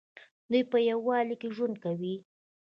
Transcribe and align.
دوی 0.51 0.63
په 0.71 0.77
یووالي 0.89 1.35
کې 1.41 1.49
ژوند 1.55 1.75
کوي. 1.83 2.15